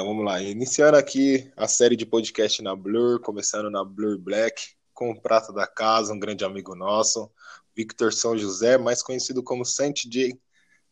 Então 0.00 0.08
vamos 0.08 0.24
lá, 0.24 0.40
iniciando 0.40 0.96
aqui 0.96 1.52
a 1.54 1.68
série 1.68 1.94
de 1.94 2.06
podcast 2.06 2.62
na 2.62 2.74
Blur, 2.74 3.20
começando 3.20 3.68
na 3.68 3.84
Blur 3.84 4.18
Black, 4.18 4.68
com 4.94 5.10
o 5.10 5.20
prata 5.20 5.52
da 5.52 5.66
casa, 5.66 6.14
um 6.14 6.18
grande 6.18 6.42
amigo 6.42 6.74
nosso, 6.74 7.30
Victor 7.76 8.10
São 8.10 8.34
José, 8.34 8.78
mais 8.78 9.02
conhecido 9.02 9.42
como 9.42 9.62
Saint 9.62 10.06
J, 10.06 10.40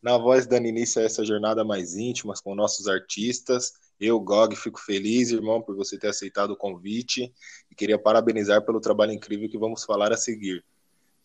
na 0.02 0.18
voz 0.18 0.46
dando 0.46 0.66
início 0.66 1.00
a 1.00 1.06
essa 1.06 1.24
jornada 1.24 1.64
mais 1.64 1.96
íntima 1.96 2.34
com 2.44 2.54
nossos 2.54 2.86
artistas. 2.86 3.72
Eu, 3.98 4.20
Gog, 4.20 4.54
fico 4.54 4.78
feliz, 4.78 5.30
irmão, 5.30 5.62
por 5.62 5.74
você 5.74 5.98
ter 5.98 6.08
aceitado 6.08 6.50
o 6.50 6.56
convite 6.56 7.32
e 7.70 7.74
queria 7.74 7.98
parabenizar 7.98 8.62
pelo 8.62 8.78
trabalho 8.78 9.12
incrível 9.12 9.48
que 9.48 9.56
vamos 9.56 9.84
falar 9.84 10.12
a 10.12 10.18
seguir. 10.18 10.62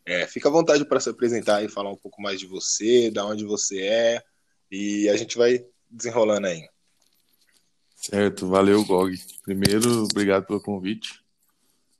É, 0.05 0.25
fica 0.25 0.47
à 0.47 0.51
vontade 0.53 0.85
para 0.85 1.01
se 1.01 1.09
apresentar 1.09 1.61
e 1.65 1.67
falar 1.67 1.91
um 1.91 1.97
pouco 1.97 2.21
mais 2.21 2.39
de 2.39 2.47
você, 2.47 3.11
da 3.11 3.25
onde 3.25 3.43
você 3.43 3.81
é, 3.81 4.23
e 4.71 5.09
a 5.09 5.17
gente 5.17 5.37
vai 5.37 5.65
desenrolando 5.91 6.47
aí. 6.47 6.72
Certo, 8.03 8.49
valeu, 8.49 8.83
Gog. 8.83 9.17
Primeiro, 9.43 10.03
obrigado 10.03 10.45
pelo 10.45 10.59
convite. 10.59 11.23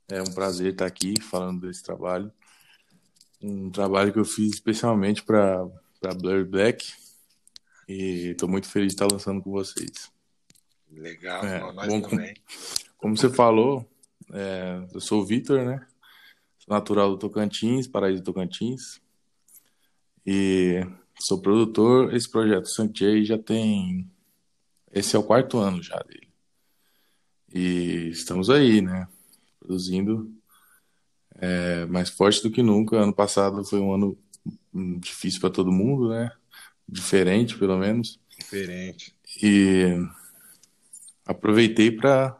É 0.09 0.21
um 0.21 0.33
prazer 0.33 0.73
estar 0.73 0.85
aqui 0.85 1.13
falando 1.21 1.61
desse 1.61 1.81
trabalho. 1.81 2.29
Um 3.41 3.69
trabalho 3.69 4.11
que 4.11 4.19
eu 4.19 4.25
fiz 4.25 4.49
especialmente 4.53 5.23
para 5.23 5.65
Blur 6.19 6.45
Black. 6.45 6.91
E 7.87 8.31
estou 8.31 8.49
muito 8.49 8.67
feliz 8.67 8.89
de 8.89 8.95
estar 8.95 9.07
lançando 9.09 9.41
com 9.41 9.51
vocês. 9.51 10.11
Legal, 10.91 11.45
é, 11.45 11.71
nós 11.71 11.87
bom, 11.87 12.01
também. 12.01 12.33
Como, 12.33 12.97
como 12.97 13.17
você 13.17 13.29
falou, 13.29 13.89
é, 14.33 14.85
eu 14.93 14.99
sou 14.99 15.21
o 15.21 15.25
Vitor, 15.25 15.63
né? 15.63 15.87
Sou 16.59 16.73
natural 16.73 17.11
do 17.11 17.17
Tocantins, 17.17 17.87
Paraíso 17.87 18.21
do 18.21 18.25
Tocantins. 18.25 19.01
E 20.25 20.85
sou 21.17 21.41
produtor. 21.41 22.13
Esse 22.13 22.29
projeto 22.29 22.67
Santier 22.67 23.23
já 23.23 23.37
tem 23.37 24.11
esse 24.93 25.15
é 25.15 25.19
o 25.19 25.23
quarto 25.23 25.57
ano 25.57 25.81
já 25.81 25.99
dele. 26.03 26.29
E 27.53 28.09
estamos 28.09 28.49
aí, 28.49 28.81
né? 28.81 29.07
Produzindo 29.59 30.31
é, 31.35 31.85
mais 31.85 32.09
forte 32.09 32.41
do 32.41 32.51
que 32.51 32.63
nunca. 32.63 32.97
Ano 32.97 33.13
passado 33.13 33.63
foi 33.65 33.79
um 33.79 33.93
ano 33.93 34.17
difícil 34.99 35.41
para 35.41 35.49
todo 35.49 35.71
mundo, 35.71 36.09
né? 36.09 36.31
Diferente, 36.87 37.57
pelo 37.57 37.77
menos. 37.77 38.19
Diferente. 38.37 39.15
E 39.41 39.97
aproveitei 41.25 41.91
para 41.91 42.39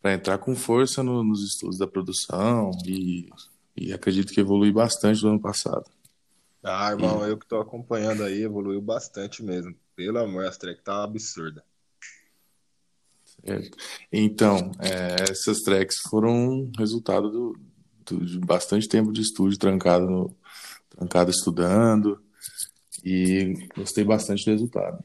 para 0.00 0.14
entrar 0.14 0.38
com 0.38 0.56
força 0.56 1.02
no, 1.02 1.22
nos 1.22 1.44
estudos 1.44 1.76
da 1.76 1.86
produção 1.86 2.70
e, 2.86 3.28
e 3.76 3.92
acredito 3.92 4.32
que 4.32 4.40
evolui 4.40 4.72
bastante 4.72 5.20
do 5.20 5.28
ano 5.28 5.40
passado. 5.40 5.84
Ah, 6.62 6.90
irmão, 6.90 7.26
e... 7.26 7.30
eu 7.30 7.36
que 7.36 7.44
estou 7.44 7.60
acompanhando 7.60 8.24
aí, 8.24 8.42
evoluiu 8.42 8.80
bastante 8.80 9.42
mesmo. 9.42 9.74
Pelo 10.00 10.18
amor, 10.18 10.46
essa 10.46 10.58
track 10.58 10.82
tá 10.82 11.04
absurda. 11.04 11.62
Certo. 13.44 13.76
Então, 14.10 14.72
é, 14.80 15.30
essas 15.30 15.58
tracks 15.58 15.98
foram 16.08 16.72
resultado 16.78 17.30
do, 17.30 17.60
do, 18.06 18.24
de 18.24 18.38
bastante 18.38 18.88
tempo 18.88 19.12
de 19.12 19.20
estúdio 19.20 19.58
trancado, 19.58 20.06
no, 20.06 20.34
trancado 20.88 21.30
estudando 21.30 22.18
e 23.04 23.68
gostei 23.76 24.02
bastante 24.02 24.42
do 24.46 24.52
resultado. 24.52 25.04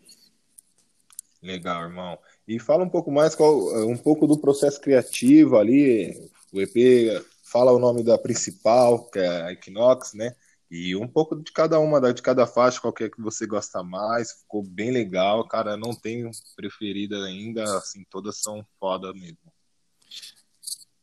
Legal, 1.43 1.83
irmão. 1.83 2.17
E 2.47 2.57
fala 2.57 2.85
um 2.85 2.89
pouco 2.89 3.11
mais 3.11 3.35
qual, 3.35 3.53
um 3.85 3.97
pouco 3.97 4.25
do 4.25 4.37
processo 4.37 4.79
criativo 4.79 5.57
ali. 5.57 6.31
O 6.53 6.61
EP 6.61 7.21
fala 7.43 7.73
o 7.73 7.79
nome 7.79 8.01
da 8.01 8.17
principal, 8.17 9.09
que 9.09 9.19
é 9.19 9.27
a 9.27 9.51
Equinox, 9.51 10.13
né? 10.13 10.37
E 10.69 10.95
um 10.95 11.07
pouco 11.07 11.35
de 11.35 11.51
cada 11.51 11.79
uma, 11.79 12.13
de 12.13 12.21
cada 12.21 12.47
faixa, 12.47 12.81
qualquer 12.81 13.09
que 13.11 13.21
você 13.21 13.45
gosta 13.45 13.83
mais, 13.83 14.31
ficou 14.41 14.63
bem 14.63 14.91
legal, 14.91 15.47
cara, 15.47 15.77
não 15.77 15.93
tenho 15.93 16.31
preferida 16.55 17.23
ainda, 17.23 17.63
assim, 17.77 18.03
todas 18.09 18.39
são 18.41 18.65
foda 18.79 19.13
mesmo. 19.13 19.37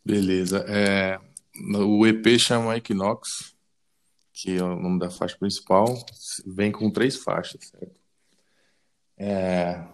Beleza, 0.05 0.65
é, 0.69 1.21
o 1.77 2.06
EP 2.06 2.39
chama 2.39 2.77
Equinox, 2.77 3.55
que 4.33 4.56
é 4.56 4.62
o 4.62 4.75
nome 4.75 4.99
da 4.99 5.11
faixa 5.11 5.37
principal, 5.39 5.87
vem 6.45 6.72
com 6.72 6.91
três 6.91 7.17
faixas, 7.17 7.69
certo? 7.69 7.95
É, 9.17 9.87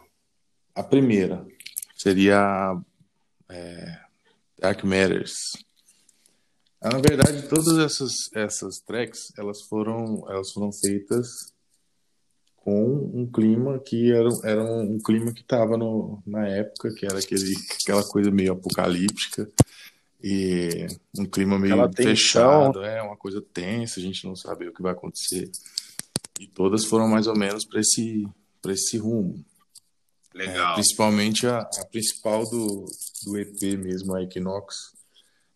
a 0.75 0.83
primeira 0.83 1.47
seria 1.95 2.81
é, 3.51 4.01
Dark 4.59 4.83
Matters, 4.84 5.34
na 6.83 6.99
verdade, 6.99 7.49
todas 7.49 7.78
essas, 7.78 8.12
essas 8.34 8.78
tracks, 8.78 9.33
elas 9.37 9.62
foram, 9.62 10.25
elas 10.28 10.53
foram 10.53 10.71
feitas 10.72 11.53
com 12.56 13.11
um 13.15 13.27
clima 13.27 13.78
que 13.81 14.12
era, 14.12 14.28
era 14.44 14.62
um, 14.62 14.99
clima 14.99 15.33
que 15.33 15.41
estava 15.41 15.77
na 16.27 16.47
época, 16.47 16.93
que 16.94 17.06
era 17.06 17.19
aquele, 17.19 17.55
aquela 17.83 18.05
coisa 18.05 18.31
meio 18.31 18.53
apocalíptica 18.53 19.50
e 20.22 20.87
um 21.19 21.25
clima 21.25 21.59
meio 21.59 21.77
fechado, 21.94 22.84
é 22.84 23.03
uma 23.03 23.16
coisa 23.16 23.41
tensa, 23.41 23.99
a 23.99 24.03
gente 24.03 24.25
não 24.27 24.37
sabe 24.37 24.69
o 24.69 24.75
que 24.75 24.83
vai 24.83 24.93
acontecer. 24.93 25.50
E 26.39 26.47
todas 26.47 26.84
foram 26.84 27.09
mais 27.09 27.27
ou 27.27 27.37
menos 27.37 27.65
para 27.65 27.81
esse, 27.81 28.28
esse 28.69 28.99
rumo. 28.99 29.45
Legal. 30.34 30.72
É, 30.72 30.75
principalmente 30.75 31.47
a, 31.47 31.60
a 31.60 31.84
principal 31.91 32.49
do, 32.49 32.84
do 33.25 33.39
EP 33.39 33.78
mesmo, 33.78 34.15
a 34.15 34.22
Equinox 34.22 34.97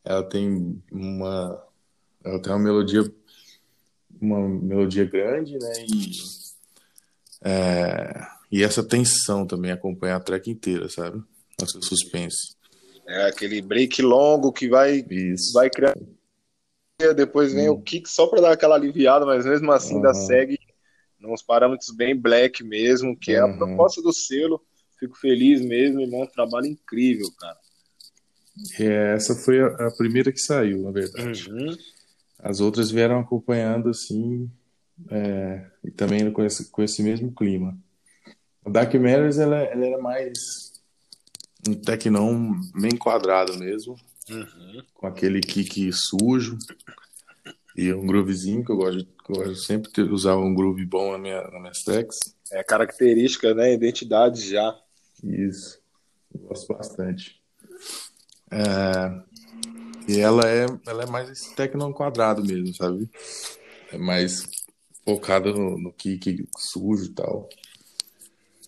ela 0.05 0.23
tem 0.23 0.83
uma 0.91 1.63
ela 2.25 2.41
tem 2.41 2.53
uma 2.53 2.59
melodia 2.59 3.13
uma 4.21 4.49
melodia 4.49 5.05
grande, 5.05 5.59
né? 5.59 5.73
E, 5.89 6.13
é, 7.45 8.27
e 8.51 8.63
essa 8.63 8.85
tensão 8.85 9.47
também 9.47 9.73
acompanha 9.73 10.17
a 10.17 10.21
track 10.21 10.51
inteira, 10.51 10.89
sabe? 10.89 11.23
Nossa 11.61 11.81
suspense. 11.83 12.57
É 13.07 13.27
aquele 13.27 13.61
break 13.61 14.01
longo 14.01 14.53
que 14.53 14.69
vai 14.69 15.05
Isso. 15.11 15.53
vai 15.53 15.69
criar 15.69 15.95
depois 17.17 17.53
vem 17.53 17.69
hum. 17.69 17.73
o 17.73 17.83
kick 17.83 18.09
só 18.09 18.29
para 18.29 18.43
dar 18.43 18.53
aquela 18.53 18.77
aliviada, 18.77 19.27
mas 19.27 19.45
mesmo 19.45 19.73
assim 19.73 19.95
uhum. 19.95 20.07
ainda 20.07 20.15
segue 20.15 20.57
nos 21.19 21.43
parâmetros 21.43 21.91
bem 21.91 22.17
black 22.17 22.63
mesmo, 22.63 23.17
que 23.17 23.33
é 23.33 23.41
a 23.41 23.47
uhum. 23.47 23.57
proposta 23.57 24.01
do 24.01 24.13
selo. 24.13 24.61
Fico 24.99 25.17
feliz 25.17 25.61
mesmo, 25.61 26.01
irmão, 26.01 26.27
trabalho 26.27 26.67
incrível, 26.67 27.27
cara. 27.41 27.59
É, 28.79 29.15
essa 29.15 29.35
foi 29.35 29.61
a, 29.61 29.67
a, 29.67 29.91
primeira 29.97 30.31
que 30.31 30.41
saiu, 30.41 30.83
na 30.83 30.91
verdade. 30.91 31.51
Uhum. 31.51 31.77
As 32.39 32.61
outras 32.61 32.91
vieram 32.91 33.21
acompanhando 33.21 33.89
assim, 33.89 34.51
é, 35.11 35.67
e 35.85 35.91
também 35.91 36.31
com 36.31 36.45
esse, 36.45 36.71
com 36.71 36.83
esse 36.83 37.03
mesmo 37.03 37.33
clima. 37.33 37.77
A 38.65 38.71
Dark 38.71 38.93
Matters 38.95 39.39
ela, 39.39 39.57
ela 39.57 39.87
era 39.87 39.99
mais 39.99 40.73
um 41.67 41.75
tecnão 41.75 42.53
bem 42.75 42.97
quadrado 42.97 43.57
mesmo, 43.59 43.97
uhum. 44.29 44.83
com 44.95 45.07
aquele 45.07 45.41
kick 45.41 45.91
sujo 45.93 46.59
e 47.77 47.93
um 47.93 48.07
groovezinho 48.07 48.65
que 48.65 48.71
eu 48.71 48.77
gosto, 48.77 49.05
que 49.05 49.33
eu 49.33 49.37
gosto 49.37 49.57
sempre 49.57 49.91
de 49.91 50.03
usar 50.03 50.37
um 50.37 50.55
groove 50.55 50.85
bom 50.85 51.13
na 51.13 51.19
minha, 51.19 51.43
nas 51.43 51.61
minhas 51.61 51.83
tracks. 51.83 52.19
É 52.51 52.63
característica, 52.63 53.55
né? 53.55 53.73
Identidade 53.73 54.51
já. 54.51 54.79
Isso. 55.25 55.81
Eu 56.35 56.41
gosto 56.41 56.69
bastante. 56.75 57.42
É, 58.53 60.13
e 60.13 60.21
ela 60.21 60.47
é, 60.47 60.67
ela 60.87 61.05
é 61.05 61.07
mais 61.07 61.31
esse 61.31 61.55
techno 61.55 61.93
quadrado 61.95 62.45
mesmo, 62.45 62.75
sabe? 62.75 63.09
É 63.91 63.97
mais 63.97 64.43
focada 65.05 65.53
no, 65.53 65.79
no 65.79 65.93
kick 65.93 66.47
sujo 66.57 67.07
e 67.07 67.15
tal. 67.15 67.49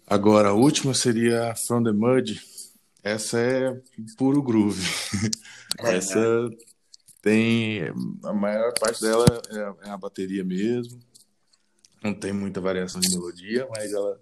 Agora, 0.06 0.50
a 0.50 0.54
última 0.54 0.94
seria 0.94 1.54
From 1.66 1.82
the 1.82 1.92
Mud. 1.92 2.40
Essa 3.02 3.38
é 3.38 3.80
puro 4.16 4.42
groove. 4.42 4.82
Essa 5.78 6.48
tem. 7.20 7.82
A 8.22 8.32
maior 8.32 8.72
parte 8.78 9.02
dela 9.02 9.26
é, 9.50 9.88
é 9.88 9.90
a 9.90 9.96
bateria 9.98 10.44
mesmo. 10.44 10.98
Não 12.02 12.14
tem 12.14 12.32
muita 12.32 12.60
variação 12.60 13.00
de 13.00 13.10
melodia, 13.10 13.66
mas 13.70 13.92
ela 13.92 14.20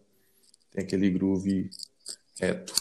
tem 0.71 0.85
aquele 0.85 1.11
groove 1.11 1.71
reto. 2.41 2.73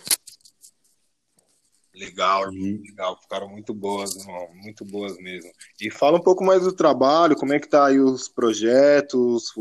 Legal, 1.93 2.49
legal, 2.49 3.19
ficaram 3.21 3.49
muito 3.49 3.73
boas, 3.73 4.15
irmão, 4.15 4.47
muito 4.55 4.85
boas 4.85 5.17
mesmo. 5.17 5.51
E 5.79 5.91
fala 5.91 6.17
um 6.17 6.23
pouco 6.23 6.43
mais 6.43 6.63
do 6.63 6.71
trabalho, 6.71 7.35
como 7.35 7.53
é 7.53 7.59
que 7.59 7.67
tá 7.67 7.87
aí 7.87 7.99
os 7.99 8.29
projetos, 8.29 9.51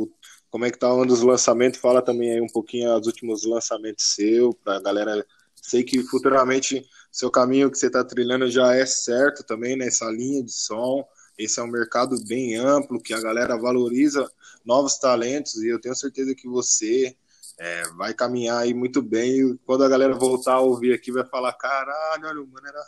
como 0.48 0.64
é 0.64 0.70
que 0.70 0.78
tá 0.78 0.88
andando 0.88 1.10
os 1.10 1.22
lançamentos, 1.22 1.80
fala 1.80 2.00
também 2.00 2.32
aí 2.32 2.40
um 2.40 2.46
pouquinho 2.46 2.96
os 2.96 3.06
últimos 3.06 3.44
lançamentos 3.44 4.14
seu, 4.14 4.54
pra 4.54 4.80
galera, 4.80 5.26
sei 5.56 5.82
que 5.82 6.02
futuramente 6.04 6.86
seu 7.10 7.32
caminho 7.32 7.68
que 7.68 7.76
você 7.76 7.90
tá 7.90 8.04
trilhando 8.04 8.48
já 8.48 8.76
é 8.76 8.86
certo 8.86 9.42
também 9.42 9.76
nessa 9.76 10.08
linha 10.08 10.42
de 10.44 10.52
som, 10.52 11.04
esse 11.36 11.58
é 11.58 11.62
um 11.64 11.70
mercado 11.70 12.16
bem 12.26 12.54
amplo, 12.54 13.02
que 13.02 13.12
a 13.12 13.20
galera 13.20 13.56
valoriza 13.56 14.30
novos 14.64 14.98
talentos, 14.98 15.56
e 15.56 15.68
eu 15.68 15.80
tenho 15.80 15.96
certeza 15.96 16.32
que 16.34 16.46
você 16.46 17.16
é, 17.62 17.82
vai 17.90 18.14
caminhar 18.14 18.62
aí 18.62 18.72
muito 18.72 19.02
bem. 19.02 19.54
Quando 19.66 19.84
a 19.84 19.88
galera 19.88 20.14
voltar 20.14 20.54
a 20.54 20.60
ouvir 20.60 20.94
aqui, 20.94 21.12
vai 21.12 21.26
falar: 21.26 21.52
caralho, 21.52 22.26
olha, 22.26 22.46
mano, 22.46 22.66
era 22.66 22.82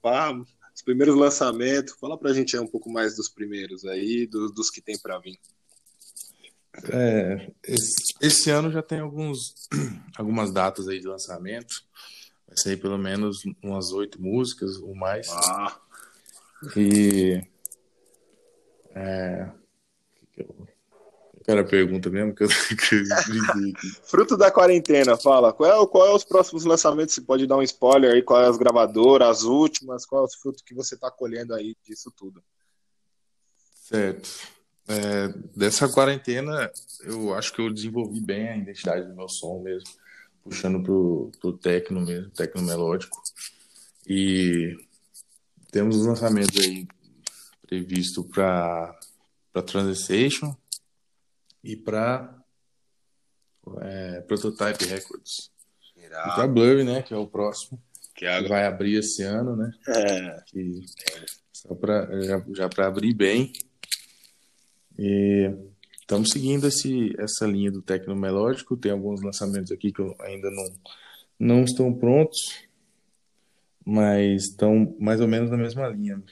pá, 0.00 0.32
os 0.72 0.82
primeiros 0.82 1.16
lançamentos. 1.16 1.96
Fala 2.00 2.16
pra 2.16 2.32
gente 2.32 2.56
aí 2.56 2.62
um 2.62 2.66
pouco 2.68 2.88
mais 2.88 3.16
dos 3.16 3.28
primeiros 3.28 3.84
aí, 3.84 4.24
dos, 4.28 4.54
dos 4.54 4.70
que 4.70 4.80
tem 4.80 4.96
para 4.96 5.18
vir. 5.18 5.36
É, 6.92 7.50
esse, 7.64 8.14
Esse 8.20 8.50
ano 8.50 8.70
já 8.70 8.82
tem 8.82 9.00
alguns, 9.00 9.68
algumas 10.16 10.52
datas 10.52 10.86
aí 10.86 11.00
de 11.00 11.08
lançamento. 11.08 11.74
Vai 12.46 12.56
sair 12.56 12.76
pelo 12.76 12.96
menos 12.96 13.38
umas 13.60 13.90
oito 13.90 14.22
músicas 14.22 14.76
ou 14.76 14.94
mais. 14.94 15.28
Ah, 15.28 15.76
E. 16.76 17.42
É. 18.94 19.50
que 20.14 20.26
que 20.34 20.40
eu- 20.42 20.73
Era 21.46 21.60
a 21.60 21.64
pergunta 21.64 22.08
mesmo 22.08 22.34
que 22.34 22.44
eu, 22.44 22.48
fruto 24.04 24.36
da 24.36 24.50
quarentena, 24.50 25.16
fala. 25.16 25.52
Qual 25.52 25.70
é, 25.70 25.86
qual 25.86 26.06
é 26.06 26.14
os 26.14 26.24
próximos 26.24 26.64
lançamentos? 26.64 27.14
Você 27.14 27.20
pode 27.20 27.46
dar 27.46 27.58
um 27.58 27.62
spoiler 27.62 28.14
aí? 28.14 28.22
Qual 28.22 28.40
é 28.40 28.46
as 28.46 28.56
gravadoras, 28.56 29.28
as 29.28 29.42
últimas? 29.42 30.06
Qual 30.06 30.22
é 30.22 30.24
os 30.24 30.34
frutos 30.34 30.62
que 30.62 30.74
você 30.74 30.96
tá 30.96 31.10
colhendo 31.10 31.54
aí 31.54 31.76
disso 31.86 32.10
tudo? 32.16 32.42
Certo. 33.74 34.30
É, 34.88 35.28
dessa 35.54 35.88
quarentena, 35.88 36.70
eu 37.02 37.34
acho 37.34 37.52
que 37.52 37.60
eu 37.60 37.72
desenvolvi 37.72 38.20
bem 38.20 38.48
a 38.48 38.56
identidade 38.56 39.06
do 39.06 39.14
meu 39.14 39.28
som 39.28 39.62
mesmo, 39.62 39.88
puxando 40.42 40.82
pro, 40.82 41.30
pro 41.40 41.52
techno 41.52 42.00
mesmo, 42.00 42.30
techno 42.30 42.62
melódico. 42.62 43.22
E 44.06 44.76
temos 45.70 45.96
os 45.96 46.06
lançamentos 46.06 46.58
aí 46.58 46.86
previsto 47.66 48.24
para 48.24 48.98
para 49.54 49.62
Transition 49.62 50.52
e 51.64 51.74
para 51.74 52.38
é, 53.80 54.20
Prototype 54.20 54.84
Records. 54.84 55.50
E 55.96 56.08
para 56.08 56.46
Blur, 56.46 56.84
né, 56.84 57.02
que 57.02 57.14
é 57.14 57.16
o 57.16 57.26
próximo, 57.26 57.82
Que 58.14 58.26
que 58.26 58.48
vai 58.48 58.66
abrir 58.66 58.98
esse 58.98 59.22
ano, 59.22 59.56
né? 59.56 59.72
é, 59.88 60.42
que 60.46 60.82
só 61.52 61.74
para 61.74 62.20
já, 62.20 62.44
já 62.54 62.68
para 62.68 62.86
abrir 62.86 63.14
bem. 63.14 63.50
E 64.98 65.50
estamos 65.98 66.30
seguindo 66.30 66.68
esse, 66.68 67.14
essa 67.18 67.46
linha 67.46 67.72
do 67.72 67.82
tecno 67.82 68.14
melódico. 68.14 68.76
Tem 68.76 68.92
alguns 68.92 69.22
lançamentos 69.22 69.72
aqui 69.72 69.90
que 69.90 70.00
eu 70.00 70.14
ainda 70.20 70.50
não 70.50 70.64
não 71.36 71.64
estão 71.64 71.92
prontos, 71.92 72.38
mas 73.84 74.44
estão 74.44 74.96
mais 75.00 75.20
ou 75.20 75.26
menos 75.26 75.50
na 75.50 75.56
mesma 75.56 75.88
linha. 75.88 76.22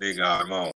legal, 0.00 0.40
irmão. 0.40 0.70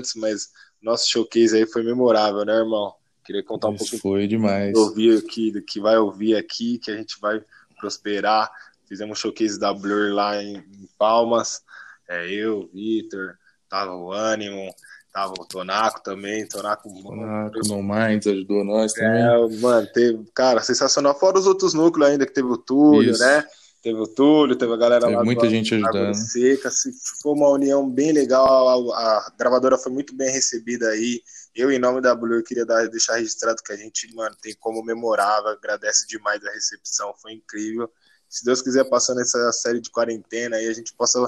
Antes, 0.00 0.14
mas 0.16 0.48
nosso 0.82 1.08
showcase 1.08 1.56
aí 1.56 1.66
foi 1.66 1.82
memorável, 1.82 2.44
né, 2.44 2.54
irmão? 2.54 2.94
Queria 3.24 3.44
contar 3.44 3.68
um 3.68 3.74
Isso 3.74 3.84
pouquinho 3.90 4.02
foi 4.02 4.26
demais. 4.26 4.72
do 4.72 4.74
que 4.74 4.80
ouvir 4.80 5.18
aqui, 5.18 5.52
do 5.52 5.62
que 5.62 5.80
vai 5.80 5.96
ouvir 5.98 6.36
aqui, 6.36 6.78
que 6.78 6.90
a 6.90 6.96
gente 6.96 7.20
vai 7.20 7.40
prosperar. 7.78 8.50
Fizemos 8.88 9.18
um 9.18 9.20
showcase 9.20 9.58
da 9.58 9.72
Blur 9.72 10.12
lá 10.12 10.42
em, 10.42 10.56
em 10.56 10.88
Palmas. 10.98 11.62
É, 12.08 12.28
eu, 12.28 12.68
Vitor, 12.74 13.36
tava 13.68 13.94
o 13.94 14.10
Ânimo, 14.12 14.74
tava 15.12 15.32
o 15.38 15.44
Tonaco 15.46 16.02
também, 16.02 16.46
Tonaco 16.48 16.88
Ah, 17.22 17.50
No 17.68 17.82
Minds 17.82 18.26
ajudou 18.26 18.64
nós 18.64 18.92
também. 18.92 19.22
É, 19.22 19.60
mano, 19.60 19.86
teve, 19.92 20.24
cara, 20.34 20.60
sensacional. 20.60 21.16
Fora 21.16 21.38
os 21.38 21.46
outros 21.46 21.72
núcleos 21.72 22.10
ainda, 22.10 22.26
que 22.26 22.32
teve 22.32 22.48
o 22.48 22.56
Túlio, 22.58 23.12
Isso. 23.12 23.22
né? 23.22 23.44
Teve 23.82 23.98
o 23.98 24.06
Túlio, 24.06 24.56
teve 24.56 24.72
a 24.72 24.76
galera 24.76 25.06
Teve 25.06 25.16
lá 25.16 25.24
muita 25.24 25.46
do 25.46 25.50
gente 25.50 25.74
ajudando. 25.74 26.14
Seca. 26.14 26.70
Se 26.70 26.92
foi 27.22 27.32
uma 27.32 27.48
união 27.48 27.88
bem 27.88 28.12
legal, 28.12 28.92
a, 28.92 28.94
a 28.94 29.32
gravadora 29.38 29.78
foi 29.78 29.90
muito 29.90 30.14
bem 30.14 30.30
recebida 30.30 30.88
aí. 30.88 31.22
Eu, 31.54 31.70
em 31.70 31.78
nome 31.78 32.00
da 32.00 32.14
Blur, 32.14 32.42
queria 32.42 32.66
dar, 32.66 32.86
deixar 32.88 33.16
registrado 33.16 33.62
que 33.64 33.72
a 33.72 33.76
gente, 33.76 34.14
mano, 34.14 34.36
tem 34.40 34.54
como 34.60 34.84
memorável, 34.84 35.48
agradece 35.48 36.06
demais 36.06 36.44
a 36.44 36.50
recepção, 36.52 37.14
foi 37.20 37.32
incrível. 37.32 37.90
Se 38.28 38.44
Deus 38.44 38.62
quiser, 38.62 38.84
passando 38.84 39.20
essa 39.20 39.50
série 39.50 39.80
de 39.80 39.90
quarentena 39.90 40.56
aí, 40.56 40.68
a 40.68 40.72
gente 40.72 40.94
possa 40.94 41.18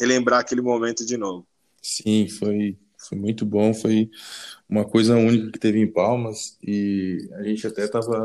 relembrar 0.00 0.40
aquele 0.40 0.60
momento 0.60 1.06
de 1.06 1.16
novo. 1.16 1.46
Sim, 1.80 2.28
foi, 2.28 2.76
foi 2.96 3.16
muito 3.16 3.46
bom. 3.46 3.72
Foi 3.72 4.10
uma 4.68 4.84
coisa 4.84 5.14
única 5.14 5.52
que 5.52 5.58
teve 5.58 5.78
em 5.78 5.86
Palmas 5.86 6.58
e 6.60 7.28
a 7.34 7.42
gente 7.44 7.64
até 7.66 7.86
tava, 7.86 8.22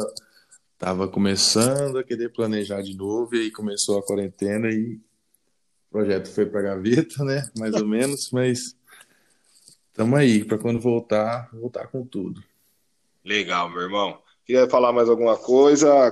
tava 0.78 1.08
começando 1.08 1.98
a 1.98 2.04
querer 2.04 2.30
planejar 2.30 2.82
de 2.82 2.96
novo 2.96 3.36
e 3.36 3.42
aí 3.42 3.52
começou 3.52 3.98
a 3.98 4.04
quarentena 4.04 4.70
e 4.70 4.96
o 4.96 5.92
projeto 5.92 6.30
foi 6.30 6.46
para 6.46 6.62
gaveta, 6.62 7.24
né? 7.24 7.50
Mais 7.58 7.74
ou 7.76 7.88
menos, 7.88 8.32
mas 8.32 8.76
estamos 9.88 10.18
aí 10.20 10.44
para 10.44 10.58
quando 10.58 10.80
voltar, 10.80 11.50
voltar 11.54 11.88
com 11.88 12.06
tudo. 12.06 12.44
Legal, 13.24 13.70
meu 13.70 13.82
irmão. 13.82 14.22
Queria 14.46 14.70
falar 14.70 14.92
mais 14.92 15.08
alguma 15.08 15.38
coisa? 15.38 16.12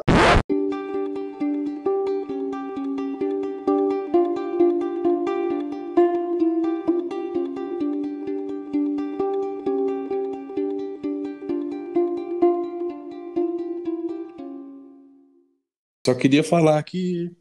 Só 16.14 16.20
queria 16.20 16.44
falar 16.44 16.82
que 16.84 17.32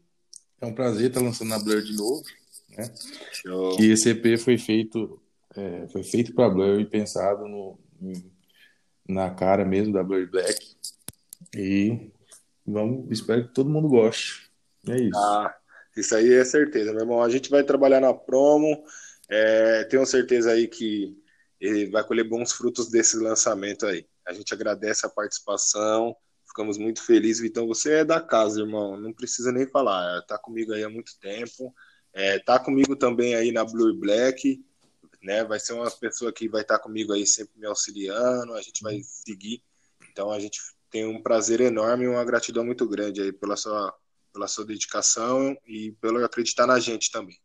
é 0.59 0.65
um 0.65 0.73
prazer 0.73 1.07
estar 1.09 1.21
lançando 1.21 1.49
na 1.49 1.59
Blur 1.59 1.81
de 1.81 1.95
novo, 1.95 2.23
né? 2.69 2.91
Show. 3.33 3.75
que 3.77 3.91
esse 3.91 4.09
EP 4.09 4.37
foi 4.37 4.57
feito 4.57 5.21
é, 5.55 5.87
foi 5.89 6.03
feito 6.03 6.33
para 6.33 6.49
Blur 6.49 6.79
e 6.79 6.85
pensado 6.85 7.47
no, 7.47 7.77
em- 8.01 8.31
na 9.07 9.29
cara 9.31 9.65
mesmo 9.65 9.91
da 9.93 10.03
Blur 10.03 10.29
Black 10.29 10.75
e 11.55 12.11
vamos 12.65 13.11
espero 13.11 13.47
que 13.47 13.53
todo 13.53 13.69
mundo 13.69 13.89
goste 13.89 14.49
é 14.87 14.95
isso 15.01 15.19
Ah, 15.19 15.53
isso 15.97 16.15
aí 16.15 16.31
é 16.33 16.45
certeza, 16.45 16.91
meu 16.93 17.01
irmão. 17.01 17.21
A 17.21 17.29
gente 17.29 17.49
vai 17.49 17.63
trabalhar 17.63 17.99
na 17.99 18.13
promo. 18.13 18.81
É, 19.29 19.83
tenho 19.85 20.05
certeza 20.05 20.51
aí 20.51 20.67
que 20.67 21.17
ele 21.59 21.89
vai 21.89 22.03
colher 22.03 22.23
bons 22.27 22.53
frutos 22.53 22.89
desse 22.89 23.17
lançamento 23.17 23.85
aí. 23.85 24.05
A 24.25 24.31
gente 24.33 24.53
agradece 24.53 25.05
a 25.05 25.09
participação. 25.09 26.15
Ficamos 26.51 26.77
muito 26.77 27.01
felizes. 27.01 27.41
Vitão, 27.41 27.65
você 27.65 27.99
é 27.99 28.05
da 28.05 28.19
casa, 28.19 28.59
irmão. 28.59 28.99
Não 28.99 29.13
precisa 29.13 29.53
nem 29.53 29.65
falar. 29.65 30.21
Tá 30.23 30.37
comigo 30.37 30.73
aí 30.73 30.83
há 30.83 30.89
muito 30.89 31.17
tempo. 31.17 31.73
É, 32.13 32.39
tá 32.39 32.59
comigo 32.59 32.93
também 32.93 33.35
aí 33.35 33.53
na 33.53 33.63
Blue 33.63 33.97
Black. 33.97 34.61
Né? 35.23 35.45
Vai 35.45 35.61
ser 35.61 35.71
uma 35.71 35.89
pessoa 35.89 36.33
que 36.33 36.49
vai 36.49 36.61
estar 36.61 36.77
comigo 36.79 37.13
aí 37.13 37.25
sempre 37.25 37.57
me 37.57 37.65
auxiliando. 37.65 38.53
A 38.53 38.61
gente 38.61 38.83
vai 38.83 38.99
seguir. 39.01 39.63
Então 40.11 40.29
a 40.29 40.41
gente 40.41 40.59
tem 40.89 41.05
um 41.05 41.23
prazer 41.23 41.61
enorme 41.61 42.03
e 42.03 42.07
uma 42.09 42.25
gratidão 42.25 42.65
muito 42.65 42.85
grande 42.85 43.21
aí 43.21 43.31
pela 43.31 43.55
sua 43.55 43.95
pela 44.33 44.47
sua 44.47 44.65
dedicação 44.65 45.57
e 45.65 45.91
pelo 46.01 46.23
acreditar 46.23 46.67
na 46.67 46.79
gente 46.79 47.11
também. 47.11 47.37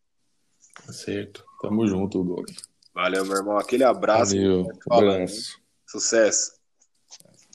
Tá 0.85 0.93
certo 0.93 1.45
tamo 1.61 1.87
junto 1.87 2.23
Doug 2.23 2.49
Valeu, 2.95 3.25
meu 3.25 3.37
irmão. 3.37 3.59
Aquele 3.59 3.85
abraço. 3.85 4.35
valeu 4.35 4.69
Fala, 4.89 5.15
abraço 5.15 5.61
Sucesso. 5.87 6.53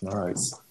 nice 0.01 0.70